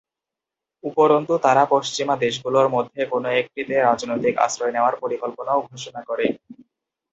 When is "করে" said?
6.09-6.25